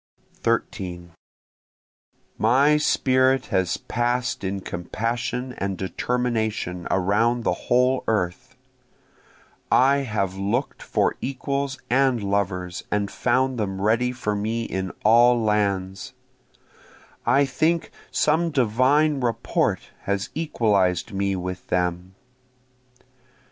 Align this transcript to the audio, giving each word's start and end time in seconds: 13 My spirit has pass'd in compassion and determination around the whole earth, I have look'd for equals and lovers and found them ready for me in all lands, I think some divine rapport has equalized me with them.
13 0.37 1.11
My 2.39 2.75
spirit 2.77 3.45
has 3.53 3.77
pass'd 3.77 4.43
in 4.43 4.59
compassion 4.61 5.53
and 5.59 5.77
determination 5.77 6.87
around 6.89 7.43
the 7.43 7.53
whole 7.69 8.03
earth, 8.07 8.55
I 9.71 9.97
have 9.97 10.35
look'd 10.35 10.81
for 10.81 11.17
equals 11.21 11.77
and 11.87 12.23
lovers 12.23 12.83
and 12.89 13.11
found 13.11 13.59
them 13.59 13.79
ready 13.79 14.11
for 14.11 14.33
me 14.33 14.63
in 14.63 14.91
all 15.03 15.39
lands, 15.39 16.13
I 17.23 17.45
think 17.45 17.91
some 18.09 18.49
divine 18.49 19.19
rapport 19.21 19.77
has 20.05 20.29
equalized 20.33 21.13
me 21.13 21.35
with 21.35 21.67
them. 21.67 22.15